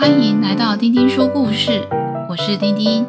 [0.00, 1.88] 欢迎来到丁丁说故事，
[2.30, 3.04] 我是丁丁。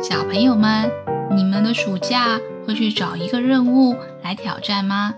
[0.00, 0.88] 小朋友们，
[1.34, 5.14] 你们的暑假会去找一个任务来挑战吗？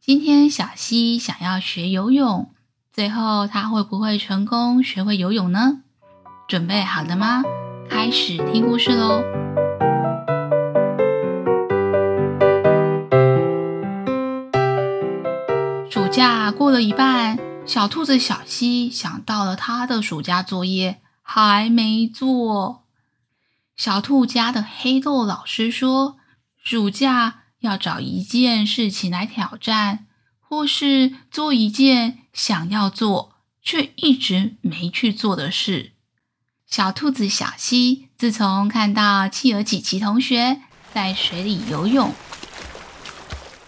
[0.00, 2.48] 今天小溪想要学游泳，
[2.90, 5.82] 最后他会不会成功学会游泳呢？
[6.48, 7.42] 准备好了吗？
[7.86, 9.22] 开始听故事喽！
[15.90, 22.86] 暑假过了一半，小兔子小西想到了他的暑假作业还没做。
[23.76, 26.16] 小兔家的黑豆老师说，
[26.64, 30.06] 暑假要找一件事情来挑战，
[30.40, 35.92] 或是做一件想要做却一直没去做的事。
[36.66, 40.62] 小兔子小希自从看到企鹅琪琪同学
[40.94, 42.14] 在水里游泳，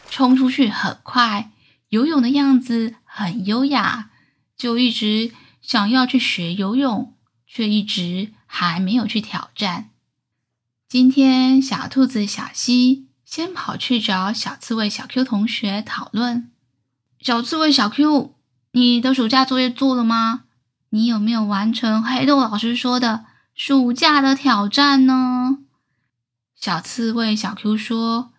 [0.09, 1.51] 冲出去很快，
[1.91, 4.11] 游泳的样子很优雅，
[4.57, 9.91] 就一直想要去学游泳，却一直还没有去挑战。
[10.89, 16.51] 今天，小兔子小西先跑去找小刺猬小 Q 同学讨论。
[17.21, 18.37] 小刺猬小 Q，
[18.73, 20.45] 你的暑假作业做了吗？
[20.91, 25.59] 你有没有完成黑豆老师说的暑假的挑战呢？
[26.55, 28.33] 小刺猬小 Q 说：“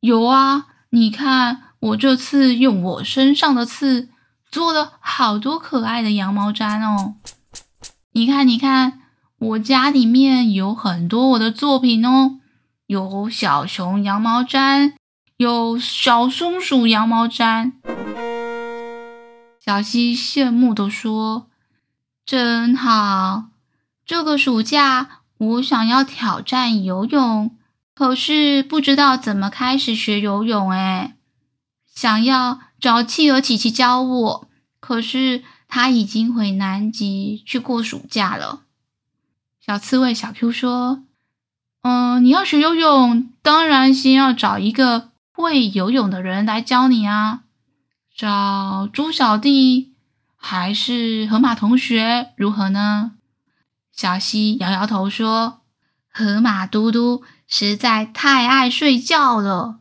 [0.00, 4.08] 有啊，你看我这次用我身上的刺
[4.50, 7.14] 做了好多可爱的羊毛毡哦。
[8.12, 9.02] 你看，你看，
[9.38, 12.40] 我家里面有很多我的作品哦，
[12.86, 14.94] 有小熊羊毛毡，
[15.36, 17.72] 有小松鼠羊毛毡。”
[19.64, 21.48] 小溪羡慕地说。
[22.24, 23.44] 真好！
[24.04, 27.56] 这个暑假我想要挑战游泳，
[27.94, 30.70] 可是不知道怎么开始学游泳。
[30.72, 31.14] 哎，
[31.96, 34.48] 想要找企鹅琪琪教我，
[34.80, 38.64] 可是他已经回南极去过暑假了。
[39.64, 41.02] 小刺猬小 Q 说
[41.80, 47.44] ：“嗯，你要学游泳，当然先要找一个会游泳的人来教你啊，
[48.14, 49.94] 找猪小弟。”
[50.38, 53.12] 还是河马同学如何呢？
[53.90, 55.62] 小希摇摇头说
[56.12, 59.80] ：“河马嘟嘟实在太爱睡觉了，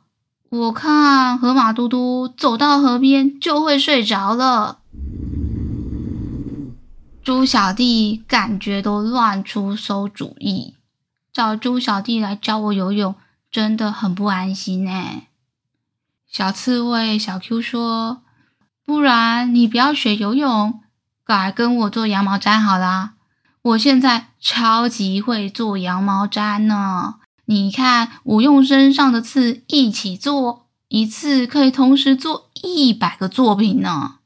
[0.59, 4.79] 我看河马嘟嘟走到河边就会睡着了。”
[7.23, 10.75] 猪小弟感觉都乱出馊主意，
[11.33, 13.15] 找猪小弟来教我游泳，
[13.51, 15.23] 真的很不安心呢。
[16.29, 18.21] 小刺猬小 Q 说。
[18.87, 20.79] 不然你不要学游泳，
[21.25, 23.13] 改跟我做羊毛毡好啦。
[23.63, 27.15] 我现在超级会做羊毛毡呢。
[27.45, 34.19] 你看，我用身上的刺一起做，一次可以同时做一百个作品呢。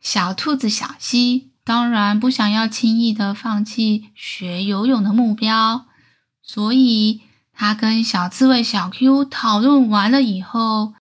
[0.00, 5.86] 小兔子小溪当然不想要轻易的放弃学游泳的目标，
[6.42, 7.20] 所以
[7.52, 10.94] 他跟小刺猬小 Q 讨论完了以后。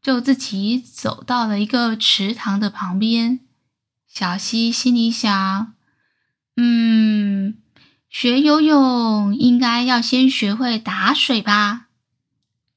[0.00, 3.40] 就自己走到了一个池塘的旁边，
[4.06, 5.74] 小溪心里想
[6.56, 7.58] ：“嗯，
[8.10, 11.86] 学游泳应该要先学会打水吧。”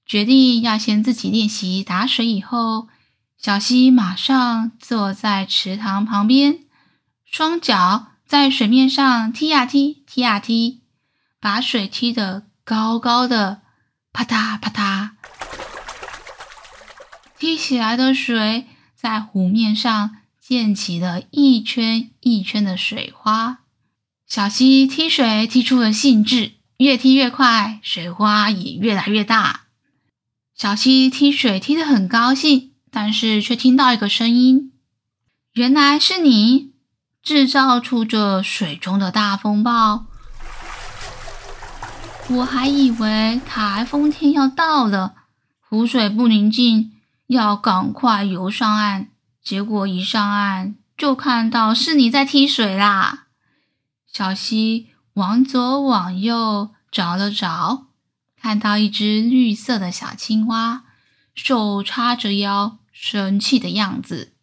[0.06, 2.90] 决定要先自己练习打水以后，
[3.38, 6.60] 小溪马上坐在池塘旁边，
[7.26, 10.82] 双脚在水面上踢呀踢，踢呀踢，
[11.40, 13.62] 把水踢得高高的，
[14.12, 15.12] 啪嗒啪嗒。
[17.40, 23.61] 踢起来的水在湖面上溅起了一圈一圈的水花。
[24.34, 29.64] 小溪踢水踢出了兴致，越踢越快，水花也越来越大。
[30.56, 34.72] 小溪踢水踢得很高兴，但是却听到一个声音
[35.52, 36.72] ：“原来是你
[37.22, 40.06] 制造出这水中的大风暴。
[42.30, 45.14] 我还以为台风天要到了，
[45.60, 46.94] 湖水不宁静。”
[47.28, 49.10] 要赶快游上岸，
[49.44, 53.26] 结果一上岸就看到是你在踢水啦！
[54.12, 57.88] 小溪往左往右找了找，
[58.36, 60.84] 看到一只绿色的小青蛙，
[61.34, 64.34] 手叉着腰，生气的样子。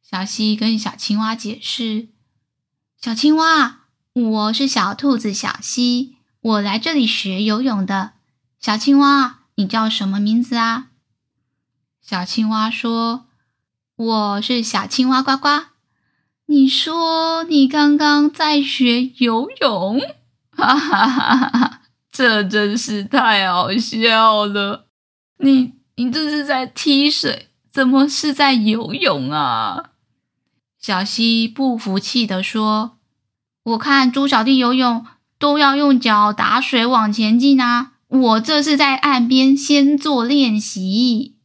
[0.00, 2.10] 小溪跟小青蛙解释
[3.00, 3.80] ：“小青蛙，
[4.12, 8.12] 我是小兔子小溪，我来这里学游泳的。
[8.60, 10.90] 小青蛙，你叫什么名字啊？”
[12.00, 13.26] 小青蛙说
[13.96, 15.69] ：“我是小青蛙呱呱。
[16.50, 20.00] 你说你刚刚在学游泳？
[20.50, 21.82] 哈 哈哈哈哈！
[22.10, 24.88] 这真是太好笑了。
[25.38, 29.90] 你你这是在踢水，怎么是在游泳啊？”
[30.82, 32.98] 小溪不服气地说
[33.62, 35.06] ：“我看猪小弟游泳
[35.38, 41.36] 都要用脚打水往前进啊，我这是在岸边先做练习。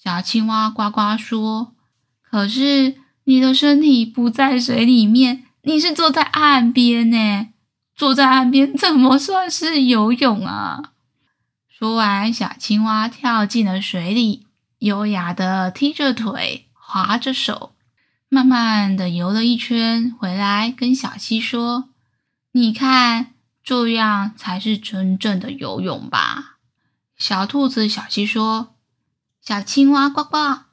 [0.00, 1.74] 小青蛙呱呱说
[2.22, 2.94] ：“可是
[3.26, 7.48] 你的身体不在水里面，你是坐在岸边呢。
[7.94, 10.92] 坐在岸边怎么算是游泳啊？”
[11.68, 14.46] 说完，小青蛙跳进了水里，
[14.78, 17.72] 优雅的踢着腿，划着手。
[18.28, 21.90] 慢慢的游了一圈，回来跟小溪说
[22.52, 26.58] ：“你看，这样才是真正的游泳吧？”
[27.18, 28.74] 小兔子小溪说
[29.42, 30.65] ：“小青蛙呱呱，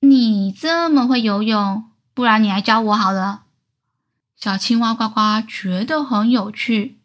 [0.00, 1.84] 你这么会游泳，
[2.14, 3.44] 不然你来教我好了。”
[4.36, 7.00] 小青蛙呱呱觉得很有趣，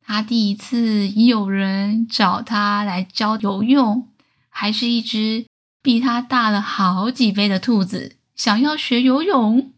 [0.00, 4.08] 它第一次有人找它来教游泳，
[4.48, 5.46] 还是一只
[5.82, 8.16] 比它大了好几倍的兔子。
[8.34, 9.72] 想要学游泳，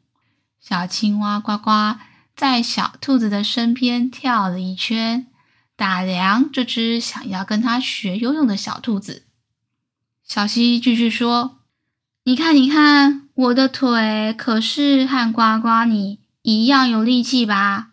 [0.61, 1.99] 小青蛙呱呱
[2.37, 5.27] 在小兔子的身边跳了一圈，
[5.75, 9.25] 打量这只想要跟它学游泳的小兔子。
[10.23, 11.59] 小溪继续说
[12.25, 17.89] ：“你看，你看，我的腿可是和呱呱你一样有力气吧？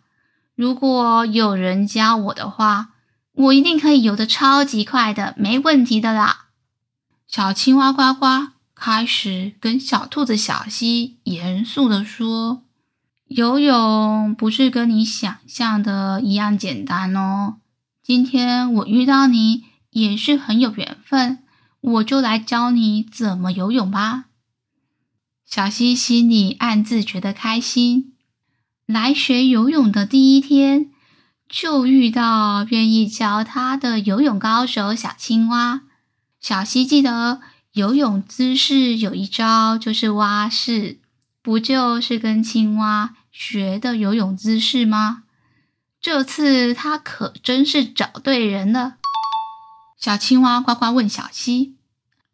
[0.54, 2.90] 如果有人教我的话，
[3.32, 6.46] 我一定可以游得超级快的，没问题的啦。”
[7.28, 8.52] 小青蛙呱呱。
[8.80, 12.62] 开始跟小兔子小溪严肃地说
[13.26, 17.56] ：“游泳不是跟你想象的一样简单哦。
[18.04, 21.40] 今天我遇到你也是很有缘分，
[21.80, 24.26] 我就来教你怎么游泳吧。”
[25.44, 28.14] 小溪心里暗自觉得开心。
[28.86, 30.90] 来学游泳的第一天，
[31.48, 35.82] 就遇到愿意教他的游泳高手小青蛙。
[36.40, 37.40] 小溪记得。
[37.72, 40.98] 游泳姿势有一招，就是蛙式，
[41.42, 45.22] 不就是跟青蛙学的游泳姿势吗？
[46.00, 48.96] 这次他可真是找对人了。
[49.98, 51.76] 小青蛙呱呱问小溪：“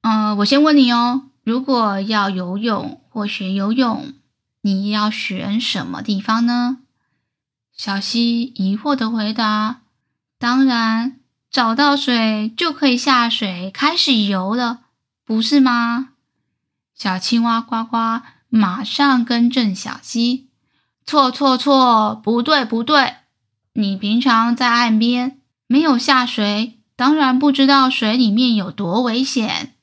[0.03, 4.13] 嗯、我先问你哦，如果要游泳或学游泳，
[4.61, 6.79] 你要选什么地方呢？”
[7.75, 9.81] 小溪疑惑的回答
[10.39, 11.19] ：“当然，
[11.51, 14.81] 找到水就可以下水开始游了。”
[15.25, 16.11] 不是吗？
[16.95, 17.97] 小青蛙呱呱
[18.51, 20.51] 马上更正小溪
[21.07, 23.15] ：“错错错，不对不对！
[23.73, 29.75] 你平常在岸边没有下水，当然不知道水里面有多危险。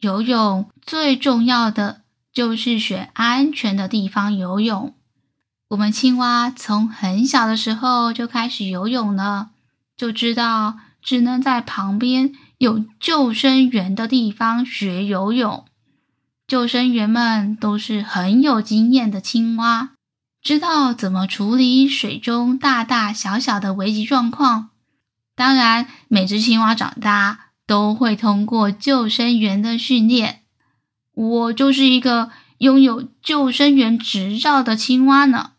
[0.00, 2.02] 游泳最重要的
[2.32, 4.94] 就是选安全的地方游泳。
[5.68, 9.50] 我们青蛙从很小的时候就开始游泳了，
[9.96, 15.64] 就知道只能在旁边。”有救生员的地方学游泳，
[16.46, 19.90] 救生员们都是很有经验的青蛙，
[20.40, 24.68] 知道怎么处理水中大大小小的危急状况。
[25.34, 30.42] 当然，每只青蛙长大都会通过救生员的训练。
[31.14, 35.52] 我就是一个拥有救生员执照的青蛙呢。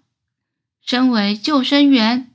[0.85, 2.31] 身为救生员，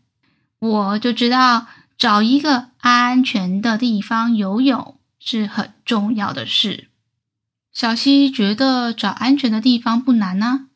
[0.58, 1.67] 我就知道。
[1.99, 6.87] 找一个安全的地方游泳是很重要的事。
[7.73, 10.69] 小溪觉得找安全的地方不难呢。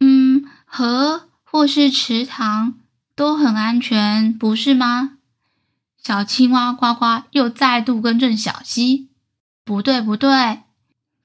[0.00, 2.74] 嗯，河或是池塘
[3.14, 5.18] 都很安全，不是吗？
[6.04, 9.08] 小青蛙呱呱又再度更正小溪
[9.64, 10.60] ：“不对，不对。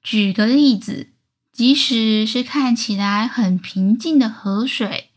[0.02, 1.10] 举个例子，
[1.52, 5.10] 即使是看起来很平静的河水，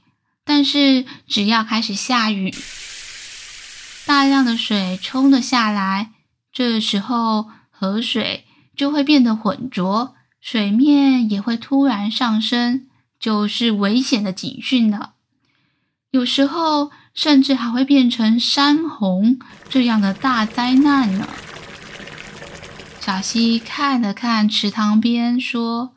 [0.44, 2.54] 但是只要开始下雨。”
[4.06, 6.12] 大量的水冲了下来，
[6.52, 8.44] 这时候河水
[8.76, 15.14] 就会变得浑浊，水面也会突然上升，就是危险的警讯了。
[16.12, 19.40] 有时候甚至还会变成山洪
[19.70, 21.28] 这样的大灾难呢。
[23.00, 25.94] 小溪看了看池塘边，说：“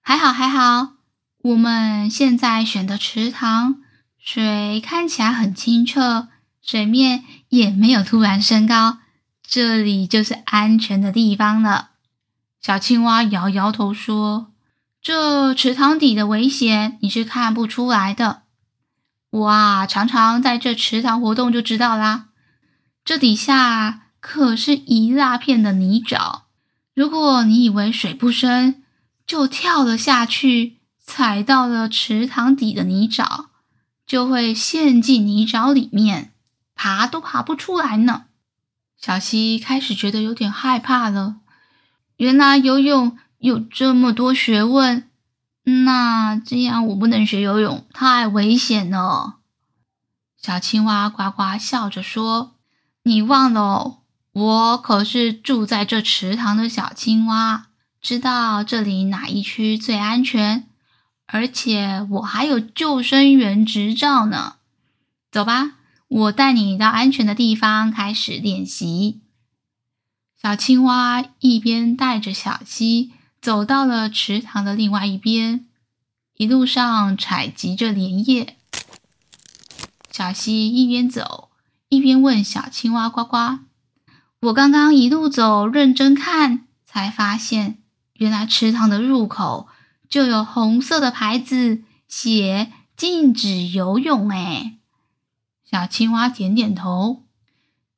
[0.00, 0.94] 还好，还好，
[1.42, 3.76] 我们现在选的池塘
[4.18, 6.28] 水看起来很清澈。”
[6.66, 9.00] 水面也没有突然升高，
[9.46, 11.90] 这里就是安全的地方了。
[12.58, 14.50] 小青蛙摇摇头说
[15.02, 18.43] ：“这池塘底的危险你是看不出来的。
[19.34, 22.26] 我，常常在这池塘活动就知道啦。
[23.04, 26.42] 这底下可是一大片的泥沼，
[26.94, 28.82] 如果你以为水不深，
[29.26, 33.46] 就跳了下去，踩到了池塘底的泥沼，
[34.06, 36.30] 就会陷进泥沼里面。”
[36.76, 38.24] 爬都爬不出来呢。
[39.00, 41.36] 小溪开始觉得有点害怕了。
[42.16, 45.08] 原来游泳有这么多学问，
[45.64, 49.36] 那这样我不能学游泳，太危险了。
[50.36, 52.54] 小青蛙呱呱笑着说
[53.04, 54.00] ：“你忘了，
[54.32, 57.68] 我可是住在这池塘的小青蛙，
[58.02, 60.68] 知道这里哪一区最安全，
[61.26, 64.56] 而且我还有救生员执照呢。
[65.32, 65.78] 走吧，
[66.08, 69.22] 我带你到安全的地方开始练习。”
[70.42, 73.12] 小青蛙一边带着小溪
[73.44, 75.66] 走到了池塘的另外一边，
[76.38, 78.56] 一路上采集着莲叶。
[80.10, 81.50] 小溪一边走
[81.90, 83.58] 一边问小青蛙呱呱
[84.48, 87.82] ：“我刚刚一路走，认真看，才发现
[88.14, 89.68] 原来池塘的入口
[90.08, 94.78] 就有红色的牌子，写禁止游泳。”哎，
[95.70, 97.24] 小青蛙点点头，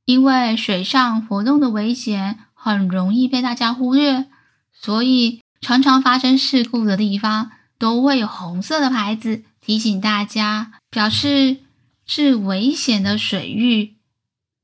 [0.07, 4.27] 因为水上活动的危险很容易被大家忽略，
[4.81, 11.59] 所以常常发生事故的地方都会有红色的牌子提醒大家，表示。
[12.09, 13.97] 是危险的水域。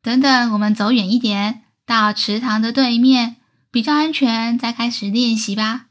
[0.01, 3.35] 等等，我们走远一点，到池塘的对面，
[3.69, 5.87] 比较安全，再开始练习吧。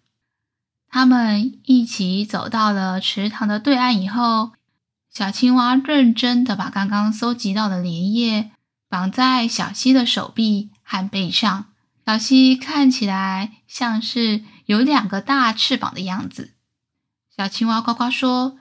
[0.88, 4.54] 他们一起走到了池塘的对岸以后，
[5.14, 8.52] 小青蛙认真的把刚刚搜集到的莲叶
[8.88, 11.66] 绑在小溪的手臂和背上。
[12.06, 16.54] 小溪看起来像是有两个大翅膀的样子。
[17.36, 18.58] 小青蛙呱呱说。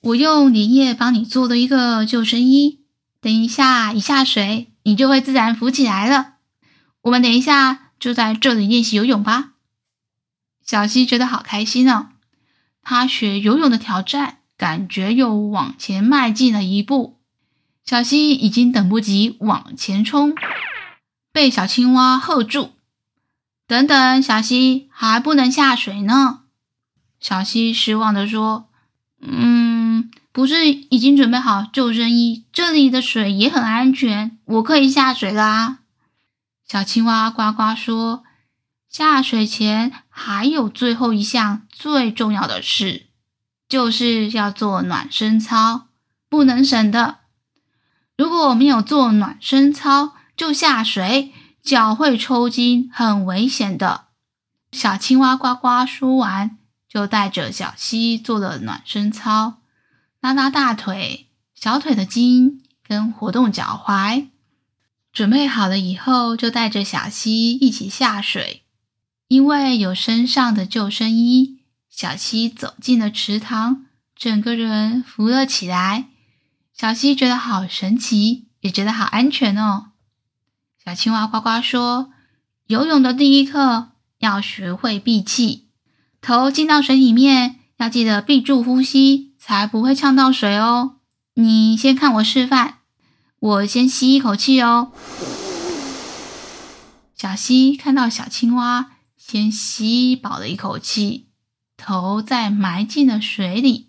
[0.00, 2.84] 我用莲叶帮你做了一个救生衣，
[3.20, 6.34] 等一下一下水，你就会自然浮起来了。
[7.02, 9.54] 我们等一下就在这里练习游泳吧。
[10.64, 12.10] 小溪觉得好开心哦，
[12.80, 17.18] 他学游泳的挑战，感觉又往前迈进了一步。
[17.84, 20.32] 小溪已经等不及往前冲，
[21.38, 22.72] 被小青蛙喝住。
[23.68, 26.40] 等等，小溪还不能下水呢。
[27.20, 28.68] 小溪失望地说
[29.22, 32.44] ：“嗯。”不是已经准备好救生衣？
[32.52, 35.78] 这里的水也很安全，我可以下水啦。
[36.66, 38.24] 小青蛙呱呱说
[38.90, 43.06] ：“下水前还有最后一项最重要的事，
[43.68, 45.86] 就是要做暖身操，
[46.28, 47.18] 不能省的。
[48.16, 54.06] 如果没有做暖身操就下水，脚会抽筋，很危险的。”
[54.70, 56.56] 小青蛙呱呱说完，
[56.88, 59.60] 就带着小溪做了暖身操。
[60.20, 64.28] 拉拉大腿、小腿的筋，跟活动脚踝。
[65.12, 68.62] 准备好了以后，就带着小溪一起下水。
[69.26, 76.08] 因为有身上的救生衣，小溪走进了池塘，整个人浮了起来。
[76.72, 79.87] 小溪觉得好神奇，也觉得好安全哦。
[80.88, 82.08] 小青蛙呱呱说
[82.66, 83.88] ：“游泳的第一课
[84.20, 85.68] 要学会闭气，
[86.22, 90.96] 头进到水里面，要记得闭住呼吸。”才不会呛到水哦！
[91.34, 92.76] 你先看我示范，
[93.38, 94.92] 我先吸一口气哦。
[97.14, 101.28] 小溪看到小青蛙先吸饱了一口气，
[101.76, 103.88] 头再埋进了水里，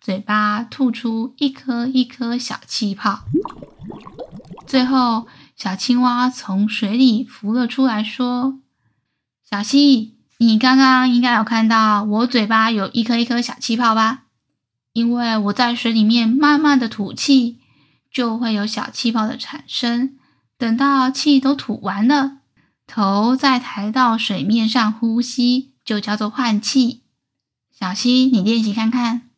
[0.00, 3.20] 嘴巴吐出一颗一颗小气泡。
[4.66, 5.26] 最后，
[5.62, 8.58] 小青蛙从水里浮了出来，说
[9.48, 14.24] ：“小溪，你刚刚应该有看到我嘴巴有一颗一颗小气泡吧？”
[14.92, 17.60] 因为我在水里面慢慢的吐气，
[18.12, 20.18] 就会有小气泡的产生。
[20.58, 22.38] 等到气都吐完了，
[22.88, 27.02] 头再抬到水面上呼吸，就叫做换气。
[27.70, 29.30] 小溪，你练习看看。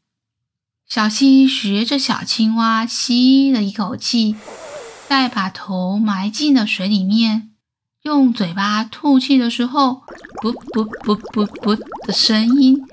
[0.89, 4.37] 小溪学着小青蛙吸了一口气，
[5.15, 7.53] 再把头埋进了水里面，
[8.03, 10.03] 用嘴巴吐气的时候，
[10.43, 12.85] 噗噗噗噗噗的声音。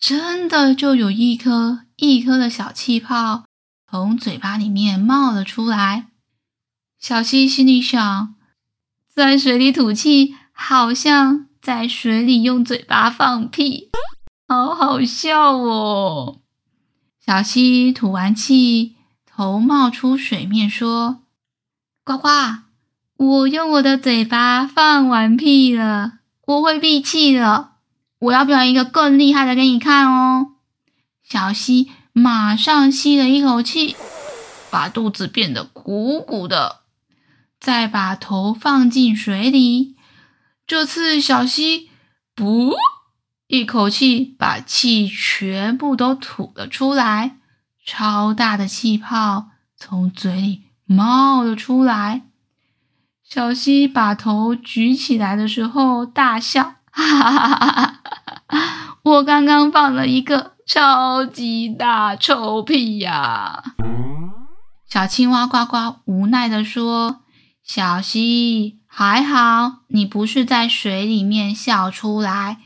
[0.00, 3.44] 真的就有一颗一颗的小气泡
[3.86, 6.06] 从嘴巴里面冒了出来。
[6.98, 8.34] 小溪心里想，
[9.14, 13.90] 在水里吐气，好像在水里用嘴巴放屁，
[14.48, 16.40] 好好笑哦。
[17.20, 21.20] 小溪吐完气，头冒出水面，说
[22.06, 22.28] ：“呱呱，
[23.16, 27.72] 我用我的嘴巴放完屁了，我会闭气了。”
[28.20, 30.52] 我要表演一个更厉害的给你看哦！
[31.24, 33.96] 小溪马上吸了一口气，
[34.70, 36.82] 把肚子变得鼓鼓的，
[37.58, 39.96] 再把头放进水里。
[40.64, 41.90] 这次小溪
[42.36, 42.72] “不”
[43.48, 47.38] 一口气把气全部都吐了出来，
[47.84, 52.22] 超大的气泡从嘴里冒了出来。
[53.22, 58.00] 小溪把头举起来的时候大笑，哈哈哈哈哈
[58.48, 58.98] 哈。
[59.02, 63.62] 我刚刚放了一个超级大臭屁呀！
[64.88, 67.22] 小青蛙呱呱无奈地说
[67.62, 72.58] ：“小溪，还好你不是在水里面笑出来，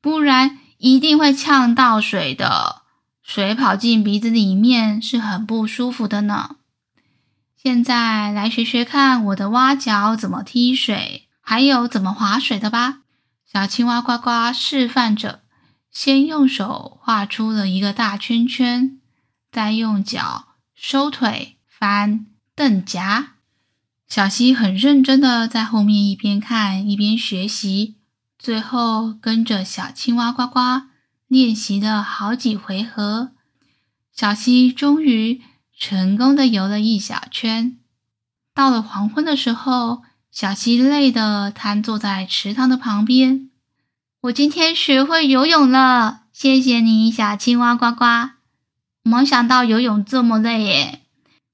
[0.00, 2.82] 不然一定会呛到水的。
[3.22, 6.56] 水跑进鼻子里面是很不舒服的呢。
[7.64, 12.98] 现在来学学看我的蛙脚怎么踢水，还有怎么划水的吧。”
[13.50, 15.40] 小青蛙呱呱示范着，
[15.90, 19.00] 先用手画出了一个大圈圈，
[19.50, 23.36] 再用脚收腿、翻、蹬、夹。
[24.06, 27.96] 小溪很认真的在后面一边看一边学习，
[28.38, 30.60] 最后跟着小青蛙呱呱
[31.28, 33.30] 练习了好几回合，
[34.14, 35.40] 小溪终于
[35.86, 37.76] 成功的游了一小圈。
[38.54, 43.50] 到了黄昏的时候，小溪累得瘫坐在池塘的旁边。
[44.22, 48.06] 我今天学会游泳了，谢谢你，小青蛙呱呱。
[49.02, 51.02] 没想到游泳这么累耶！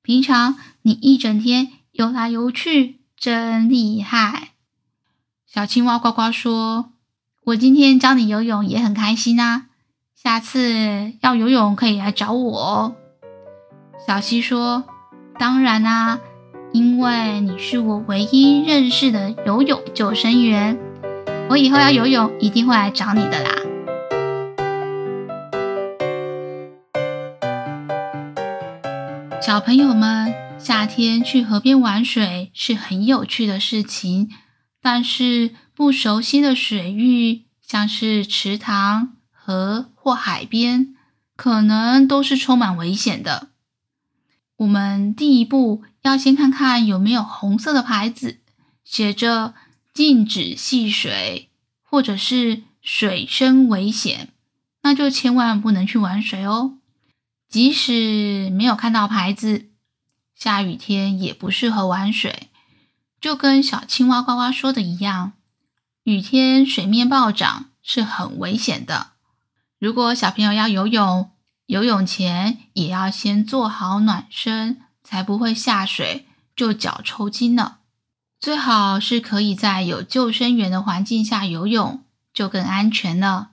[0.01, 4.51] 平常你一整天游来游去，真厉害。
[5.45, 6.93] 小青蛙呱呱说
[7.47, 9.67] ：“我今天教你游泳也很开心啊，
[10.15, 12.95] 下次要游泳可以来找我哦。”
[14.07, 14.85] 小溪说
[15.39, 16.21] ：“当然啊。”
[16.73, 20.79] 因为你是我唯一认识的游泳救生员，
[21.49, 23.51] 我以后要游泳一定会来找你的啦。
[29.43, 34.29] 小朋友们，夏天去河边玩水是很有趣的事情，
[34.81, 40.95] 但是不熟悉的水域，像是池塘、河或海边，
[41.35, 43.49] 可能都是充满危险的。
[44.61, 48.41] 我们第一步要先看看有没有红色的牌子，
[48.85, 49.55] 写着
[49.95, 51.49] “禁止戏水”
[51.83, 54.29] 或者是“水深危险”，
[54.83, 56.77] 那就千万不能去玩水哦。
[57.49, 59.71] 即使没有看到牌子，
[60.35, 62.51] 下雨天也不适合玩水。
[63.19, 65.33] 就跟小青蛙呱呱说的一样，
[66.05, 69.13] 雨天水面暴涨是很危险的。
[69.79, 71.31] 如果小朋友要游泳，
[71.71, 77.79] 游泳前也要先做好暖身，才不会下水就脚抽筋了。
[78.41, 82.03] 最好是可以在有救生员的环境下游泳，
[82.35, 83.51] 就更安全了。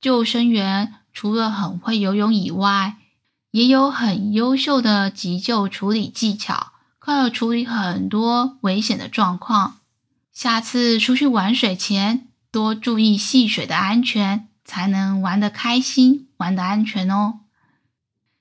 [0.00, 2.96] 救生员除了很会游泳以外，
[3.52, 9.78] 也有很优秀的急救处理技巧，可以处理很多危险的状况。
[10.32, 14.48] 下次出去玩水前，多注意戏水的安全。
[14.68, 17.40] 才能玩得开心，玩的安全哦。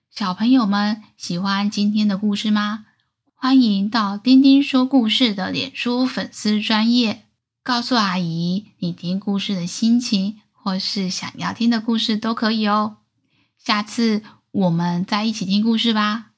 [0.10, 2.86] 小朋友们喜欢今天的故事吗？
[3.34, 7.26] 欢迎到丁丁说故事的脸书粉丝专页，
[7.62, 12.98] 告诉阿姨你听故事的心情，或是想要听的故事都可以哦。
[13.58, 16.32] 下次我们再一起听故事吧。